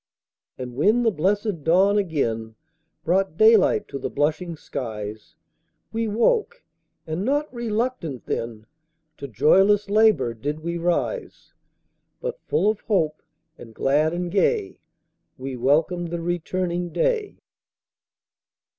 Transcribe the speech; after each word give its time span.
And 0.57 0.73
when 0.75 1.03
the 1.03 1.11
blessed 1.11 1.63
dawn 1.63 1.99
again 1.99 2.55
Brought 3.03 3.37
daylight 3.37 3.87
to 3.89 3.99
the 3.99 4.09
blushing 4.09 4.55
skies, 4.55 5.35
We 5.93 6.07
woke, 6.07 6.63
and 7.05 7.23
not 7.23 7.53
RELUCTANT 7.53 8.25
then, 8.25 8.65
To 9.19 9.27
joyless 9.27 9.91
LABOUR 9.91 10.33
did 10.33 10.61
we 10.61 10.79
rise; 10.79 11.53
But 12.19 12.41
full 12.47 12.67
of 12.67 12.79
hope, 12.79 13.21
and 13.59 13.75
glad 13.75 14.11
and 14.11 14.31
gay, 14.31 14.79
We 15.37 15.55
welcomed 15.55 16.09
the 16.09 16.19
returning 16.21 16.89
day. 16.89 17.37